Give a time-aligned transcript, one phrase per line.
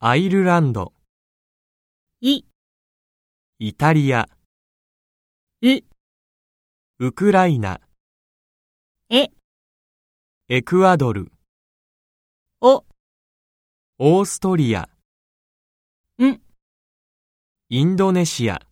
[0.00, 0.92] アイルランド、
[2.20, 2.44] い、
[3.58, 4.28] イタリア、
[5.60, 5.80] う、
[7.00, 7.80] ウクライナ、
[9.10, 9.30] え、
[10.48, 11.32] エクアドル、
[12.60, 12.84] お、
[13.98, 14.88] オーストリア、
[16.22, 16.40] ん、
[17.68, 18.62] インドネシア。